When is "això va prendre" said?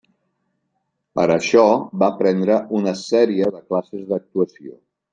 1.35-2.57